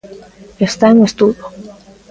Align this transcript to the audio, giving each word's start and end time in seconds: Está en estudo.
Está 0.67 0.85
en 0.93 0.97
estudo. 1.09 1.43